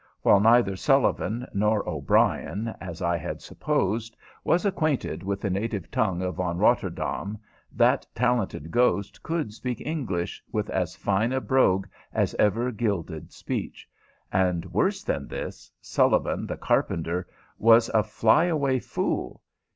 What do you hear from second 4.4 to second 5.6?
was acquainted with the